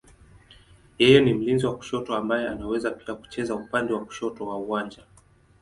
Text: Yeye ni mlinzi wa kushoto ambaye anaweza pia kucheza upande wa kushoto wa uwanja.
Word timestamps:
Yeye 0.99 1.19
ni 1.21 1.33
mlinzi 1.33 1.65
wa 1.65 1.77
kushoto 1.77 2.15
ambaye 2.15 2.47
anaweza 2.49 2.91
pia 2.91 3.15
kucheza 3.15 3.55
upande 3.55 3.93
wa 3.93 4.05
kushoto 4.05 4.47
wa 4.47 4.57
uwanja. 4.57 5.03